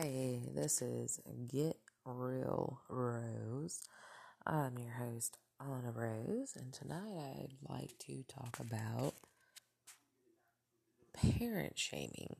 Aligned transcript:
Hey, 0.00 0.42
this 0.54 0.80
is 0.80 1.18
Get 1.48 1.76
Real 2.04 2.82
Rose. 2.88 3.82
I'm 4.46 4.78
your 4.78 4.92
host, 4.92 5.38
Anna 5.60 5.90
Rose, 5.92 6.54
and 6.54 6.72
tonight 6.72 7.16
I'd 7.18 7.56
like 7.68 7.98
to 8.06 8.22
talk 8.28 8.60
about 8.60 9.14
parent 11.14 11.76
shaming, 11.76 12.36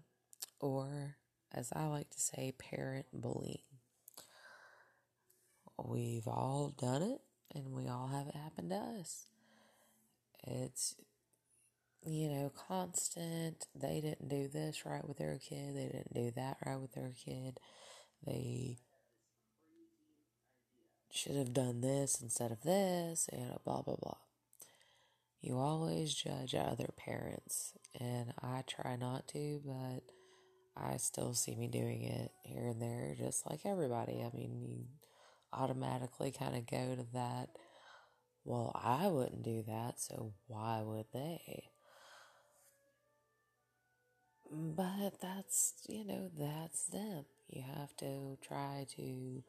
or 0.61 1.17
as 1.53 1.73
I 1.75 1.87
like 1.87 2.11
to 2.11 2.21
say, 2.21 2.55
parent 2.57 3.07
bullying. 3.13 3.59
We've 5.85 6.29
all 6.29 6.73
done 6.79 7.03
it, 7.03 7.23
and 7.53 7.73
we 7.73 7.89
all 7.89 8.07
have 8.07 8.29
it 8.29 8.37
happen 8.37 8.69
to 8.69 8.77
us. 8.77 9.27
It's 10.47 10.95
you 12.05 12.29
know, 12.29 12.51
constant. 12.69 13.67
They 13.75 14.01
didn't 14.01 14.29
do 14.29 14.49
this 14.49 14.85
right 14.87 15.07
with 15.07 15.19
their 15.19 15.39
kid. 15.39 15.77
They 15.77 15.87
didn't 15.87 16.15
do 16.15 16.33
that 16.37 16.59
right 16.65 16.81
with 16.81 16.93
their 16.93 17.13
kid. 17.25 17.59
They 18.27 18.79
should 21.11 21.37
have 21.37 21.53
done 21.53 21.81
this 21.81 22.21
instead 22.21 22.51
of 22.51 22.63
this, 22.63 23.29
and 23.33 23.53
blah, 23.65 23.83
blah, 23.83 23.97
blah. 23.97 24.19
You 25.41 25.59
always 25.59 26.15
judge 26.15 26.55
other 26.55 26.91
parents, 26.97 27.73
and 27.99 28.33
I 28.43 28.65
try 28.67 28.97
not 28.97 29.29
to, 29.29 29.61
but 29.65 30.03
I 30.77 30.97
still 30.97 31.35
see 31.35 31.55
me 31.55 31.69
doing 31.69 32.03
it 32.03 32.33
here 32.43 32.67
and 32.67 32.83
there, 32.83 33.15
just 33.17 33.49
like 33.49 33.61
everybody. 33.65 34.21
I 34.23 34.37
mean, 34.37 34.57
you 34.57 34.85
automatically 35.53 36.33
kind 36.33 36.57
of 36.57 36.67
go 36.67 36.97
to 36.97 37.07
that. 37.15 37.51
Well, 38.45 38.73
I 38.75 39.09
wouldn't 39.09 39.43
do 39.43 39.63
that, 39.67 40.01
so 40.01 40.35
why 40.47 40.83
would 40.83 41.07
they? 41.13 41.71
But 44.51 45.21
that's, 45.21 45.75
you 45.89 46.05
know, 46.05 46.31
that's 46.39 46.87
them. 46.87 47.25
You 47.51 47.63
have 47.77 47.95
to 47.99 48.39
try 48.47 48.87
to 48.97 49.43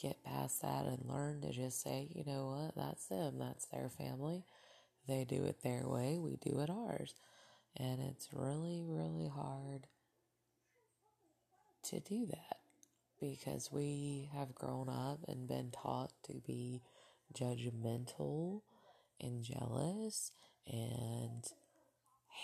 get 0.00 0.22
past 0.24 0.62
that 0.62 0.84
and 0.84 1.08
learn 1.08 1.40
to 1.42 1.52
just 1.52 1.82
say, 1.82 2.08
you 2.14 2.24
know 2.26 2.48
what, 2.48 2.74
that's 2.76 3.06
them, 3.06 3.38
that's 3.38 3.66
their 3.66 3.88
family. 3.88 4.44
They 5.08 5.24
do 5.24 5.44
it 5.44 5.62
their 5.62 5.88
way, 5.88 6.18
we 6.18 6.36
do 6.36 6.60
it 6.60 6.70
ours. 6.70 7.14
And 7.76 8.00
it's 8.00 8.28
really, 8.32 8.82
really 8.86 9.28
hard 9.28 9.86
to 11.84 12.00
do 12.00 12.26
that 12.26 12.58
because 13.20 13.70
we 13.72 14.28
have 14.34 14.54
grown 14.54 14.88
up 14.88 15.20
and 15.28 15.48
been 15.48 15.70
taught 15.70 16.12
to 16.24 16.34
be 16.46 16.82
judgmental 17.34 18.60
and 19.20 19.42
jealous 19.42 20.32
and 20.70 21.44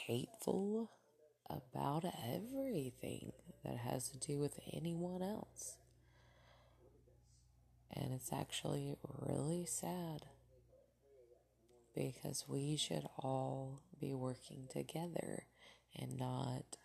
hateful 0.07 0.91
about 1.51 2.05
everything 2.05 3.33
that 3.65 3.79
has 3.79 4.09
to 4.11 4.19
do 4.19 4.39
with 4.39 4.59
anyone 4.73 5.23
else. 5.23 5.77
And 7.93 8.13
it's 8.13 8.33
actually 8.33 8.95
really 9.03 9.65
sad 9.65 10.27
because 11.95 12.45
we 12.47 12.77
should 12.77 13.07
all 13.19 13.83
be 14.01 14.15
working 14.15 14.69
together 14.71 15.45
and 15.97 16.17
not, 16.17 16.77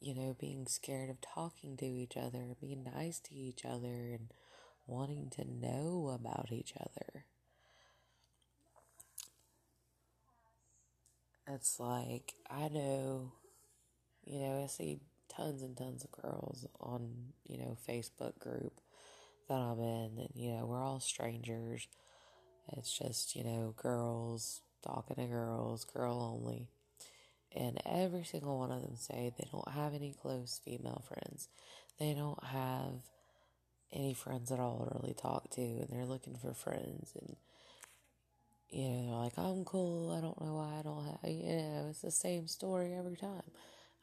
you 0.00 0.14
know, 0.14 0.36
being 0.38 0.66
scared 0.66 1.08
of 1.08 1.20
talking 1.20 1.76
to 1.78 1.86
each 1.86 2.16
other, 2.16 2.56
being 2.60 2.84
nice 2.84 3.18
to 3.20 3.34
each 3.34 3.64
other, 3.64 4.10
and 4.12 4.28
wanting 4.86 5.30
to 5.30 5.44
know 5.44 6.10
about 6.14 6.48
each 6.50 6.74
other. 6.78 7.24
It's 11.46 11.80
like, 11.80 12.34
I 12.50 12.68
know 12.68 13.32
you 14.24 14.40
know, 14.40 14.62
I 14.62 14.66
see 14.66 15.00
tons 15.28 15.62
and 15.62 15.76
tons 15.76 16.04
of 16.04 16.12
girls 16.12 16.66
on, 16.80 17.10
you 17.46 17.58
know, 17.58 17.76
Facebook 17.88 18.38
group 18.38 18.80
that 19.48 19.54
I'm 19.54 19.80
in 19.80 20.18
and 20.18 20.28
you 20.34 20.52
know, 20.52 20.66
we're 20.66 20.82
all 20.82 21.00
strangers. 21.00 21.86
It's 22.76 22.96
just, 22.96 23.34
you 23.36 23.44
know, 23.44 23.74
girls 23.76 24.60
talking 24.82 25.16
to 25.16 25.24
girls, 25.26 25.84
girl 25.84 26.20
only. 26.22 26.68
And 27.54 27.80
every 27.84 28.24
single 28.24 28.58
one 28.58 28.72
of 28.72 28.82
them 28.82 28.96
say 28.96 29.32
they 29.36 29.48
don't 29.52 29.68
have 29.72 29.94
any 29.94 30.14
close 30.20 30.60
female 30.64 31.04
friends. 31.06 31.48
They 31.98 32.14
don't 32.14 32.42
have 32.44 33.02
any 33.92 34.14
friends 34.14 34.50
at 34.50 34.58
all 34.60 34.86
to 34.90 34.98
really 34.98 35.14
talk 35.14 35.50
to 35.50 35.60
and 35.60 35.88
they're 35.90 36.06
looking 36.06 36.36
for 36.36 36.54
friends 36.54 37.12
and 37.20 37.36
you 38.70 38.88
know, 38.88 39.06
they're 39.06 39.18
like 39.18 39.38
I'm 39.38 39.64
cool, 39.64 40.12
I 40.12 40.20
don't 40.20 40.40
know 40.40 40.54
why 40.54 40.78
I 40.78 40.82
don't 40.82 41.04
have 41.04 41.30
you 41.30 41.56
know, 41.56 41.86
it's 41.90 42.00
the 42.00 42.10
same 42.10 42.48
story 42.48 42.94
every 42.94 43.16
time. 43.16 43.42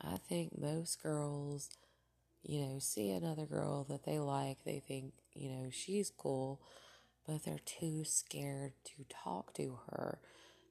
I 0.02 0.18
think 0.18 0.58
most 0.58 1.02
girls, 1.04 1.70
you 2.44 2.62
know, 2.62 2.80
see 2.80 3.12
another 3.12 3.46
girl 3.46 3.86
that 3.90 4.06
they 4.06 4.20
like, 4.20 4.64
they 4.66 4.80
think, 4.88 5.14
you 5.34 5.50
know, 5.50 5.70
she's 5.72 6.12
cool, 6.18 6.62
but 7.28 7.44
they're 7.46 7.60
too 7.66 8.04
scared 8.06 8.74
to 8.86 9.06
talk 9.10 9.54
to 9.56 9.80
her, 9.90 10.20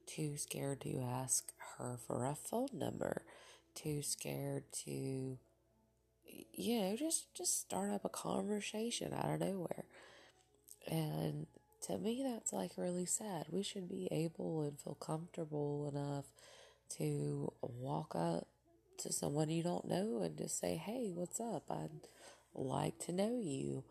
too 0.07 0.37
scared 0.37 0.81
to 0.81 0.99
ask 1.01 1.51
her 1.77 1.97
for 2.07 2.25
a 2.25 2.35
phone 2.35 2.69
number, 2.73 3.23
too 3.75 4.01
scared 4.01 4.65
to 4.85 5.37
you 6.53 6.81
know, 6.81 6.95
just 6.95 7.33
just 7.33 7.59
start 7.61 7.91
up 7.91 8.05
a 8.05 8.09
conversation 8.09 9.13
out 9.13 9.29
of 9.33 9.39
nowhere. 9.39 9.85
And 10.89 11.47
to 11.83 11.97
me 11.97 12.23
that's 12.23 12.53
like 12.53 12.71
really 12.77 13.05
sad. 13.05 13.45
We 13.49 13.63
should 13.63 13.87
be 13.89 14.07
able 14.11 14.63
and 14.63 14.79
feel 14.79 14.95
comfortable 14.95 15.87
enough 15.93 16.25
to 16.97 17.51
walk 17.61 18.15
up 18.15 18.47
to 18.99 19.13
someone 19.13 19.49
you 19.49 19.63
don't 19.63 19.87
know 19.87 20.21
and 20.23 20.37
just 20.37 20.59
say, 20.59 20.75
hey, 20.75 21.11
what's 21.13 21.39
up? 21.39 21.63
I'd 21.69 21.89
like 22.53 22.99
to 23.05 23.11
know 23.11 23.39
you. 23.41 23.83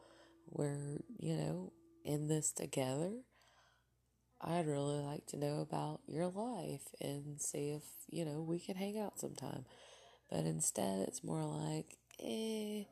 We're, 0.50 0.98
you 1.18 1.36
know, 1.36 1.72
in 2.04 2.28
this 2.28 2.52
together. 2.52 3.12
I'd 4.40 4.66
really 4.66 5.00
like 5.00 5.26
to 5.26 5.36
know 5.36 5.60
about 5.60 6.00
your 6.06 6.28
life 6.28 6.94
and 7.00 7.40
see 7.40 7.70
if, 7.70 7.82
you 8.08 8.24
know, 8.24 8.40
we 8.40 8.60
can 8.60 8.76
hang 8.76 8.98
out 8.98 9.18
sometime. 9.18 9.64
But 10.30 10.44
instead, 10.44 11.00
it's 11.08 11.24
more 11.24 11.44
like, 11.44 11.96
eh, 12.20 12.84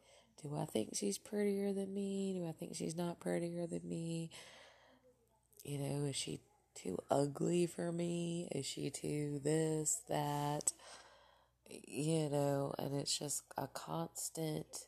do 0.43 0.57
I 0.57 0.65
think 0.65 0.91
she's 0.95 1.19
prettier 1.19 1.73
than 1.73 1.95
me? 1.95 2.35
Do 2.39 2.49
I 2.49 2.53
think 2.53 2.75
she's 2.75 2.97
not 2.97 3.21
prettier 3.21 3.67
than 3.67 3.89
me? 3.89 4.31
You 5.65 5.79
know, 5.79 6.07
is 6.07 6.17
she 6.17 6.41
too 6.75 6.99
ugly 7.11 7.67
for 7.67 7.93
me? 7.93 8.49
Is 8.53 8.67
she 8.67 8.91
too 8.91 9.41
this, 9.43 10.01
that? 10.09 10.73
You 11.69 12.29
know, 12.31 12.75
and 12.79 12.95
it's 12.95 13.19
just 13.19 13.43
a 13.57 13.67
constant 13.69 14.87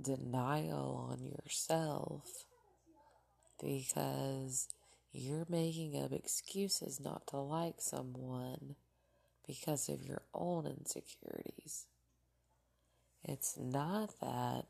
denial 0.00 1.08
on 1.10 1.24
yourself 1.24 2.46
because 3.60 4.68
you're 5.12 5.46
making 5.48 6.02
up 6.02 6.12
excuses 6.12 6.98
not 6.98 7.26
to 7.28 7.36
like 7.36 7.76
someone 7.78 8.74
because 9.46 9.88
of 9.88 10.02
your 10.02 10.22
own 10.34 10.66
insecurities. 10.66 11.86
It's 13.24 13.56
not 13.56 14.18
that 14.20 14.64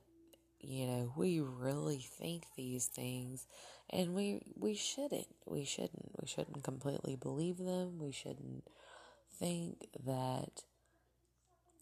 you 0.60 0.87
know 0.87 1.12
we 1.16 1.41
really 1.41 2.04
think 2.19 2.44
these 2.56 2.87
things 2.87 3.47
and 3.91 4.15
we 4.15 4.41
we 4.56 4.75
shouldn't. 4.75 5.26
We 5.47 5.65
shouldn't. 5.65 6.12
We 6.21 6.26
shouldn't 6.26 6.62
completely 6.62 7.16
believe 7.16 7.59
them. 7.59 7.98
We 7.98 8.12
shouldn't 8.12 8.65
think 9.38 9.88
that, 10.04 10.62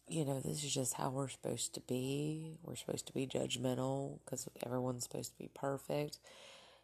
you 0.08 0.24
know, 0.24 0.40
this 0.40 0.64
is 0.64 0.72
just 0.72 0.94
how 0.94 1.10
we're 1.10 1.28
supposed 1.28 1.74
to 1.74 1.80
be. 1.80 2.58
We're 2.62 2.76
supposed 2.76 3.06
to 3.06 3.12
be 3.12 3.26
judgmental 3.26 4.18
because 4.24 4.48
everyone's 4.64 5.04
supposed 5.04 5.32
to 5.32 5.38
be 5.38 5.50
perfect, 5.54 6.18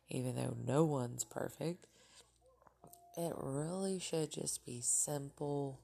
even 0.09 0.37
though 0.37 0.56
no 0.65 0.84
one's 0.84 1.25
perfect. 1.25 1.87
It 3.16 3.32
really 3.37 3.99
should 3.99 4.31
just 4.31 4.66
be 4.66 4.81
simple 4.82 5.81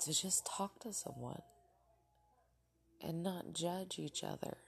to 0.00 0.14
just 0.14 0.46
talk 0.46 0.80
to 0.80 0.92
someone 0.92 1.42
and 3.02 3.22
not 3.22 3.52
judge 3.52 3.98
each 3.98 4.24
other. 4.24 4.58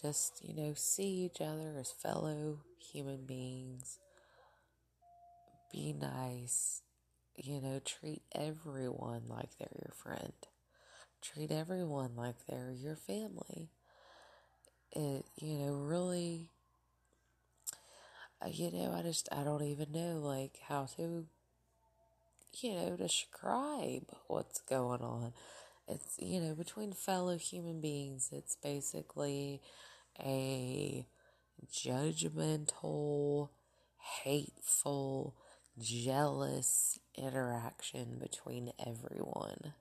Just, 0.00 0.44
you 0.44 0.54
know, 0.54 0.74
see 0.74 1.24
each 1.24 1.40
other 1.40 1.76
as 1.78 1.92
fellow 1.92 2.58
human 2.78 3.24
beings 3.24 3.98
be 5.74 5.92
nice, 5.92 6.82
you 7.36 7.60
know, 7.60 7.80
treat 7.84 8.22
everyone 8.32 9.22
like 9.28 9.58
they're 9.58 9.76
your 9.82 9.92
friend. 9.92 10.32
Treat 11.20 11.50
everyone 11.50 12.10
like 12.16 12.36
they're 12.48 12.70
your 12.70 12.94
family. 12.94 13.70
It, 14.92 15.24
you 15.36 15.58
know, 15.58 15.72
really, 15.72 16.50
uh, 18.40 18.50
you 18.52 18.70
know, 18.70 18.94
I 18.96 19.02
just, 19.02 19.28
I 19.32 19.42
don't 19.42 19.64
even 19.64 19.90
know, 19.90 20.20
like, 20.20 20.60
how 20.68 20.86
to, 20.96 21.26
you 22.60 22.74
know, 22.74 22.96
describe 22.96 24.12
what's 24.28 24.60
going 24.60 25.00
on. 25.00 25.32
It's, 25.88 26.18
you 26.20 26.40
know, 26.40 26.54
between 26.54 26.92
fellow 26.92 27.36
human 27.36 27.80
beings, 27.80 28.30
it's 28.32 28.56
basically 28.62 29.60
a 30.24 31.04
judgmental, 31.68 33.48
hateful, 34.22 35.34
jealous 35.78 36.98
interaction 37.16 38.18
between 38.20 38.72
everyone. 38.84 39.74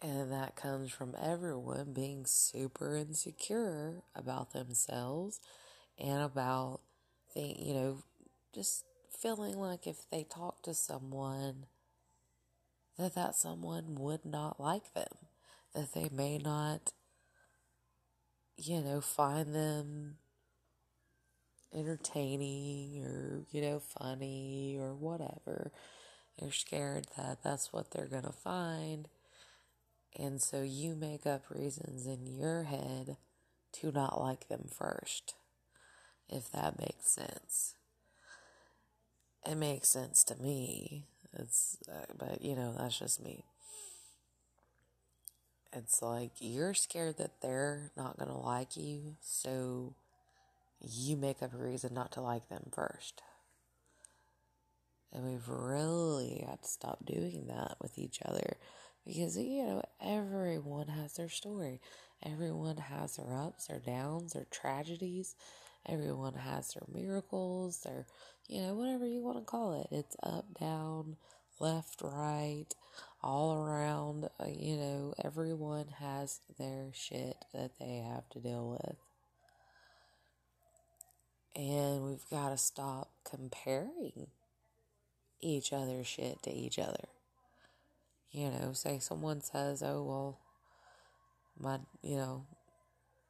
And 0.00 0.32
that 0.32 0.56
comes 0.56 0.90
from 0.90 1.14
everyone 1.20 1.92
being 1.92 2.26
super 2.26 2.96
insecure 2.96 4.02
about 4.16 4.52
themselves 4.52 5.40
and 5.98 6.22
about, 6.22 6.80
the, 7.34 7.54
you 7.58 7.74
know, 7.74 7.98
just 8.54 8.84
feeling 9.10 9.56
like 9.58 9.86
if 9.86 10.08
they 10.10 10.24
talk 10.24 10.62
to 10.62 10.74
someone, 10.74 11.66
that 12.98 13.14
that 13.14 13.36
someone 13.36 13.94
would 13.94 14.24
not 14.24 14.58
like 14.60 14.92
them, 14.94 15.12
that 15.74 15.94
they 15.94 16.08
may 16.10 16.38
not, 16.38 16.92
you 18.56 18.80
know, 18.80 19.00
find 19.00 19.54
them 19.54 20.16
entertaining 21.74 23.02
or, 23.04 23.42
you 23.50 23.62
know, 23.62 23.80
funny 23.80 24.76
or 24.78 24.94
whatever. 24.94 25.72
They're 26.38 26.52
scared 26.52 27.06
that 27.16 27.42
that's 27.42 27.72
what 27.72 27.90
they're 27.90 28.06
going 28.06 28.24
to 28.24 28.32
find. 28.32 29.08
And 30.18 30.40
so 30.42 30.62
you 30.62 30.94
make 30.94 31.26
up 31.26 31.44
reasons 31.50 32.06
in 32.06 32.26
your 32.26 32.64
head 32.64 33.16
to 33.74 33.92
not 33.92 34.20
like 34.20 34.48
them 34.48 34.68
first, 34.70 35.34
if 36.28 36.50
that 36.52 36.78
makes 36.78 37.10
sense. 37.10 37.74
It 39.44 39.56
makes 39.56 39.88
sense 39.88 40.22
to 40.24 40.36
me. 40.36 41.06
It's, 41.38 41.78
uh, 41.90 42.12
but 42.18 42.42
you 42.42 42.54
know, 42.54 42.74
that's 42.76 42.98
just 42.98 43.22
me. 43.22 43.44
It's 45.72 46.02
like 46.02 46.32
you're 46.38 46.74
scared 46.74 47.16
that 47.16 47.40
they're 47.40 47.90
not 47.96 48.18
going 48.18 48.30
to 48.30 48.36
like 48.36 48.76
you, 48.76 49.16
so 49.22 49.94
you 50.82 51.16
make 51.16 51.42
up 51.42 51.54
a 51.54 51.58
reason 51.58 51.94
not 51.94 52.12
to 52.12 52.20
like 52.20 52.48
them 52.48 52.70
first. 52.72 53.22
And 55.12 55.24
we've 55.24 55.48
really 55.48 56.44
got 56.46 56.62
to 56.62 56.68
stop 56.68 57.04
doing 57.04 57.46
that 57.48 57.76
with 57.80 57.98
each 57.98 58.20
other 58.24 58.56
because, 59.04 59.36
you 59.36 59.64
know, 59.64 59.82
everyone 60.00 60.88
has 60.88 61.14
their 61.14 61.28
story. 61.28 61.80
Everyone 62.24 62.76
has 62.76 63.16
their 63.16 63.34
ups, 63.34 63.66
their 63.66 63.80
downs, 63.80 64.32
their 64.32 64.46
tragedies. 64.50 65.34
Everyone 65.86 66.34
has 66.34 66.72
their 66.72 66.86
miracles, 66.92 67.80
their, 67.82 68.06
you 68.48 68.62
know, 68.62 68.74
whatever 68.74 69.06
you 69.06 69.20
want 69.20 69.38
to 69.38 69.44
call 69.44 69.80
it. 69.80 69.88
It's 69.90 70.16
up, 70.22 70.46
down, 70.58 71.16
left, 71.58 72.00
right, 72.02 72.66
all 73.22 73.54
around. 73.54 74.28
Uh, 74.40 74.46
you 74.48 74.76
know, 74.76 75.14
everyone 75.22 75.88
has 75.98 76.40
their 76.58 76.90
shit 76.92 77.36
that 77.52 77.72
they 77.78 77.96
have 77.96 78.28
to 78.30 78.38
deal 78.38 78.70
with. 78.70 78.96
And 81.54 82.04
we've 82.04 82.28
got 82.30 82.48
to 82.48 82.56
stop 82.56 83.10
comparing 83.24 84.28
each 85.40 85.72
other's 85.72 86.06
shit 86.06 86.42
to 86.44 86.50
each 86.50 86.78
other. 86.78 87.08
You 88.30 88.50
know, 88.50 88.72
say 88.72 88.98
someone 88.98 89.42
says, 89.42 89.82
oh, 89.82 90.02
well, 90.02 90.38
my, 91.60 91.78
you 92.02 92.16
know, 92.16 92.46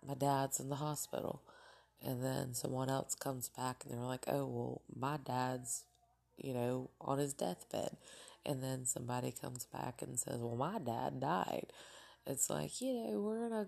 my 0.07 0.15
dad's 0.15 0.61
in 0.61 0.69
the 0.69 0.77
hospital. 0.77 1.43
And 2.05 2.25
then 2.25 2.55
someone 2.55 2.89
else 2.89 3.15
comes 3.15 3.49
back 3.49 3.85
and 3.85 3.93
they're 3.93 4.07
like, 4.07 4.25
oh, 4.29 4.47
well, 4.47 4.83
my 4.95 5.19
dad's, 5.25 5.85
you 6.37 6.53
know, 6.53 6.91
on 7.01 7.19
his 7.19 7.33
deathbed. 7.33 7.97
And 8.45 8.63
then 8.63 8.85
somebody 8.85 9.33
comes 9.33 9.67
back 9.67 10.03
and 10.03 10.19
says, 10.19 10.39
well, 10.39 10.57
my 10.57 10.79
dad 10.79 11.21
died. 11.21 11.67
It's 12.27 12.51
like, 12.51 12.81
you 12.81 12.93
know, 12.93 13.21
we're 13.21 13.47
in 13.47 13.53
a, 13.53 13.67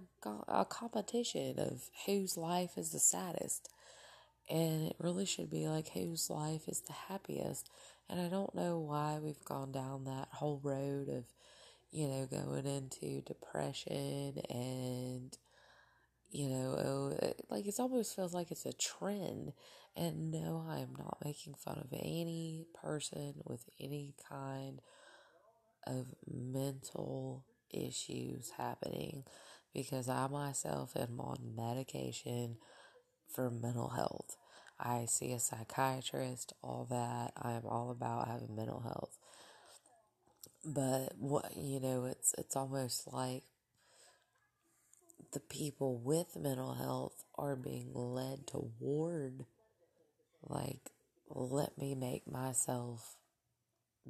a 0.48 0.64
competition 0.64 1.58
of 1.58 1.90
whose 2.06 2.36
life 2.36 2.76
is 2.76 2.90
the 2.90 3.00
saddest. 3.00 3.68
And 4.50 4.88
it 4.88 4.96
really 4.98 5.24
should 5.24 5.50
be 5.50 5.68
like 5.68 5.88
whose 5.88 6.28
life 6.28 6.68
is 6.68 6.80
the 6.80 6.92
happiest. 6.92 7.70
And 8.08 8.20
I 8.20 8.28
don't 8.28 8.54
know 8.54 8.78
why 8.78 9.18
we've 9.22 9.44
gone 9.44 9.72
down 9.72 10.04
that 10.04 10.28
whole 10.32 10.60
road 10.62 11.08
of, 11.08 11.24
you 11.90 12.08
know, 12.08 12.26
going 12.26 12.66
into 12.66 13.22
depression 13.22 14.40
and, 14.50 15.36
you 16.30 16.48
know, 16.48 16.72
oh, 16.78 17.32
like 17.48 17.66
it 17.66 17.76
almost 17.78 18.14
feels 18.14 18.34
like 18.34 18.50
it's 18.50 18.66
a 18.66 18.72
trend. 18.72 19.52
And 19.96 20.30
no, 20.30 20.66
I 20.68 20.80
am 20.80 20.94
not 20.98 21.18
making 21.24 21.54
fun 21.54 21.78
of 21.78 21.92
any 21.92 22.66
person 22.74 23.34
with 23.44 23.64
any 23.80 24.14
kind 24.28 24.80
of 25.86 26.14
mental 26.26 27.44
issues 27.70 28.52
happening 28.56 29.24
because 29.72 30.08
I 30.08 30.26
myself 30.28 30.96
am 30.96 31.20
on 31.20 31.54
medication 31.56 32.56
for 33.28 33.50
mental 33.50 33.90
health. 33.90 34.36
I 34.78 35.06
see 35.06 35.32
a 35.32 35.38
psychiatrist, 35.38 36.52
all 36.62 36.86
that. 36.90 37.32
I'm 37.40 37.64
all 37.66 37.90
about 37.90 38.28
having 38.28 38.56
mental 38.56 38.80
health. 38.80 39.16
But 40.64 41.14
what 41.18 41.56
you 41.56 41.80
know, 41.80 42.06
it's 42.06 42.34
it's 42.38 42.56
almost 42.56 43.12
like 43.12 43.44
the 45.32 45.40
people 45.40 45.96
with 45.98 46.36
mental 46.36 46.74
health 46.74 47.24
are 47.36 47.56
being 47.56 47.90
led 47.92 48.46
toward 48.46 49.44
like 50.48 50.90
let 51.28 51.76
me 51.76 51.94
make 51.94 52.30
myself 52.30 53.16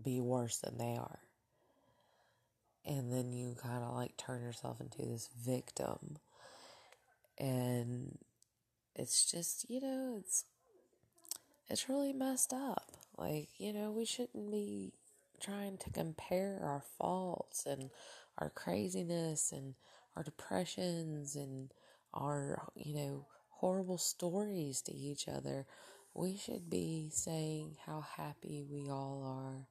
be 0.01 0.21
worse 0.21 0.59
than 0.59 0.79
they 0.79 0.97
are. 0.97 1.21
And 2.85 3.11
then 3.11 3.33
you 3.33 3.57
kind 3.61 3.83
of 3.83 3.95
like 3.95 4.17
turn 4.17 4.43
yourself 4.43 4.81
into 4.81 4.99
this 4.99 5.31
victim. 5.45 6.19
And 7.39 8.19
it's 8.95 9.31
just, 9.31 9.69
you 9.69 9.81
know, 9.81 10.17
it's 10.19 10.45
it's 11.69 11.89
really 11.89 12.13
messed 12.13 12.53
up. 12.53 12.93
Like, 13.17 13.49
you 13.59 13.73
know, 13.73 13.91
we 13.91 14.05
shouldn't 14.05 14.51
be 14.51 14.93
trying 15.41 15.79
to 15.79 15.91
compare 15.91 16.61
our 16.63 16.83
faults 16.99 17.67
and 17.67 17.91
our 18.39 18.51
craziness 18.51 19.53
and 19.53 19.75
our 20.17 20.23
depressions 20.23 21.37
and 21.37 21.73
our, 22.13 22.69
you 22.75 22.95
know, 22.95 23.27
horrible 23.49 23.99
stories 23.99 24.83
to 24.83 24.95
each 24.95 25.29
other. 25.29 25.67
We 26.13 26.37
should 26.37 26.71
be 26.71 27.11
saying 27.13 27.77
how 27.87 28.05
happy 28.17 28.65
we 28.71 28.89
all 28.89 29.25
are 29.27 29.67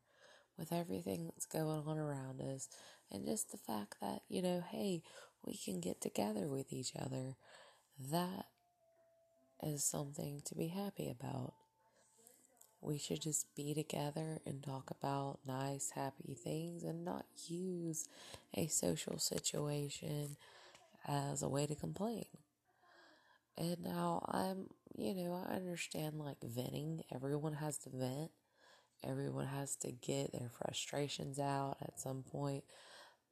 with 0.58 0.74
everything 0.74 1.26
that's 1.26 1.46
going 1.46 1.84
on 1.88 1.98
around 1.98 2.42
us 2.42 2.68
and 3.12 3.26
just 3.26 3.52
the 3.52 3.58
fact 3.58 3.96
that, 4.02 4.22
you 4.28 4.42
know, 4.42 4.64
hey, 4.72 5.04
we 5.46 5.56
can 5.56 5.80
get 5.80 6.02
together 6.02 6.48
with 6.48 6.72
each 6.74 6.94
other. 7.00 7.36
That 8.12 8.48
is 9.66 9.84
something 9.84 10.42
to 10.46 10.56
be 10.56 10.68
happy 10.68 11.10
about. 11.10 11.54
We 12.82 12.98
should 12.98 13.22
just 13.22 13.56
be 13.56 13.74
together 13.74 14.40
and 14.46 14.62
talk 14.62 14.92
about 14.92 15.40
nice, 15.48 15.92
happy 15.92 16.34
things 16.34 16.84
and 16.84 17.06
not 17.06 17.26
use 17.48 18.08
a 18.54 18.68
social 18.68 19.18
situation 19.20 20.36
as 21.08 21.42
a 21.42 21.50
way 21.50 21.66
to 21.66 21.76
complain. 21.76 22.26
And 23.58 23.84
now 23.84 24.26
I'm, 24.30 24.68
you 24.98 25.14
know, 25.14 25.46
I 25.48 25.54
understand 25.56 26.20
like 26.20 26.42
venting. 26.44 27.04
Everyone 27.14 27.54
has 27.54 27.78
to 27.80 27.90
vent. 27.90 28.32
Everyone 29.04 29.48
has 29.48 29.76
to 29.78 29.92
get 29.92 30.34
their 30.34 30.50
frustrations 30.50 31.40
out 31.40 31.78
at 31.82 32.00
some 32.00 32.24
point. 32.24 32.64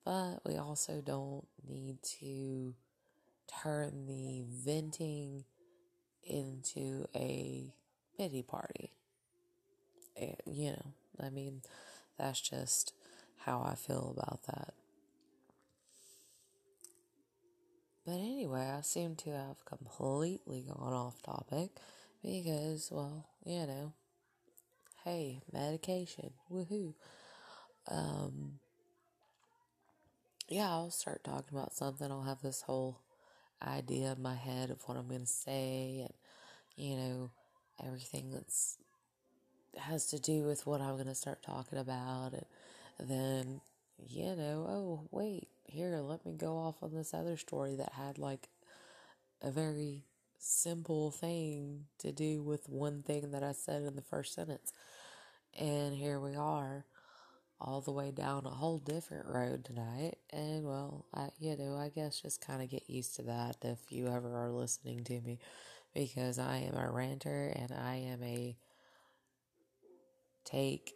But 0.06 0.40
we 0.46 0.58
also 0.58 1.02
don't 1.06 1.46
need 1.68 1.98
to 2.20 2.74
turn 3.64 4.06
the 4.08 4.44
venting 4.48 5.46
into 6.24 7.08
a 7.16 7.74
pity 8.18 8.44
party. 8.44 8.92
And, 10.20 10.36
you 10.46 10.72
know, 10.72 10.94
I 11.20 11.30
mean, 11.30 11.62
that's 12.18 12.42
just 12.42 12.94
how 13.46 13.64
I 13.66 13.76
feel 13.76 14.16
about 14.18 14.44
that. 14.48 14.74
But 18.06 18.14
anyway, 18.14 18.74
I 18.78 18.82
seem 18.82 19.16
to 19.18 19.30
have 19.32 19.64
completely 19.66 20.66
gone 20.68 20.94
off 20.94 21.22
topic 21.22 21.70
because, 22.24 22.90
well, 22.92 23.28
you 23.46 23.68
know, 23.68 23.94
hey, 25.04 25.42
medication, 25.52 26.32
woohoo. 26.52 26.94
Um, 27.88 28.60
yeah, 30.48 30.70
I'll 30.70 30.92
start 30.92 31.24
talking 31.24 31.58
about 31.58 31.74
something. 31.74 32.12
I'll 32.12 32.24
have 32.24 32.42
this 32.42 32.64
whole 32.64 33.00
idea 33.66 34.14
in 34.14 34.22
my 34.22 34.36
head 34.36 34.70
of 34.70 34.82
what 34.88 34.98
I'm 34.98 35.08
going 35.08 35.22
to 35.22 35.28
say 35.28 36.02
and, 36.02 36.14
you 36.76 36.96
know, 36.98 37.32
everything 37.86 38.32
that's 38.32 38.78
has 39.78 40.08
to 40.08 40.20
do 40.20 40.44
with 40.44 40.68
what 40.68 40.82
I'm 40.82 40.96
going 40.96 41.08
to 41.08 41.16
start 41.16 41.44
talking 41.44 41.80
about. 41.80 42.34
And 42.34 43.10
then, 43.10 43.62
you 44.08 44.36
know, 44.36 44.66
oh, 44.68 45.08
wait, 45.12 45.48
here, 45.66 45.98
let 46.02 46.26
me 46.26 46.34
go 46.34 46.58
off 46.58 46.82
on 46.82 46.94
this 46.94 47.14
other 47.14 47.38
story 47.38 47.76
that 47.76 47.94
had 47.94 48.18
like 48.18 48.50
a 49.42 49.52
very 49.52 50.04
simple 50.38 51.12
thing 51.12 51.86
to 52.00 52.12
do 52.12 52.42
with 52.42 52.68
one 52.68 53.02
thing 53.02 53.32
that 53.32 53.44
I 53.44 53.54
said 53.54 53.84
in 53.84 53.96
the 53.96 54.02
first 54.02 54.34
sentence. 54.34 54.74
And 55.60 55.96
here 55.96 56.20
we 56.20 56.36
are, 56.36 56.86
all 57.62 57.82
the 57.82 57.92
way 57.92 58.12
down 58.12 58.46
a 58.46 58.50
whole 58.50 58.80
different 58.80 59.28
road 59.28 59.64
tonight. 59.64 60.16
And 60.32 60.66
well, 60.66 61.06
I, 61.14 61.30
you 61.40 61.56
know, 61.58 61.78
I 61.78 61.90
guess 61.90 62.22
just 62.22 62.46
kind 62.46 62.62
of 62.62 62.70
get 62.70 62.90
used 62.90 63.16
to 63.18 63.24
that 63.24 63.58
if 63.62 63.80
you 63.92 64.08
ever 64.08 64.36
are 64.46 64.52
listening 64.52 65.04
to 65.06 65.22
me 65.22 65.40
because 65.94 66.40
I 66.40 66.58
am 66.58 66.76
a 66.76 66.92
ranter 66.92 67.54
and 67.56 67.72
I 67.72 67.96
am 67.96 68.24
a 68.24 68.58
take 70.44 70.94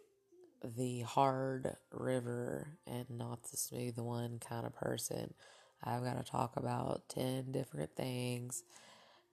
the 0.76 1.02
hard 1.02 1.76
river 1.92 2.78
and 2.86 3.08
not 3.10 3.42
the 3.44 3.56
smooth 3.56 3.98
one 3.98 4.38
kind 4.38 4.66
of 4.66 4.74
person. 4.74 5.34
I've 5.84 6.02
got 6.02 6.16
to 6.16 6.30
talk 6.30 6.56
about 6.56 7.08
10 7.08 7.52
different 7.52 7.94
things 7.94 8.64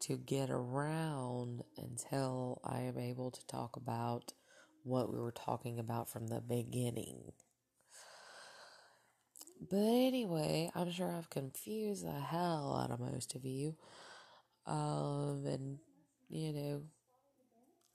to 0.02 0.18
get 0.18 0.50
around 0.50 1.64
until 1.78 2.62
I 2.64 2.82
am 2.82 3.00
able 3.00 3.32
to 3.32 3.48
talk 3.48 3.76
about 3.76 4.34
what 4.84 5.12
we 5.12 5.20
were 5.20 5.32
talking 5.32 5.80
about 5.80 6.10
from 6.10 6.28
the 6.28 6.42
beginning. 6.42 7.32
But 9.70 9.78
anyway, 9.78 10.72
I'm 10.76 10.92
sure 10.92 11.10
I've 11.10 11.30
confused 11.30 12.06
the 12.06 12.12
hell 12.12 12.80
out 12.82 12.92
of 12.92 13.00
most 13.00 13.36
of 13.36 13.46
you. 13.46 13.76
Um, 14.66 15.46
and, 15.46 15.80
you 16.30 16.54
know, 16.54 16.82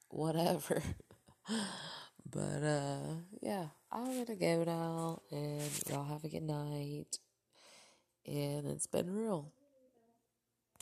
whatever. 0.09 0.83
but, 2.31 2.63
uh, 2.63 3.15
yeah, 3.43 3.67
I'm 3.93 4.25
gonna 4.25 4.37
go 4.37 4.65
now, 4.65 5.23
and 5.31 5.71
y'all 5.89 6.05
have 6.05 6.25
a 6.25 6.29
good 6.29 6.43
night. 6.43 7.19
And 8.27 8.67
it's 8.67 8.87
been 8.87 9.11
real. 9.11 9.53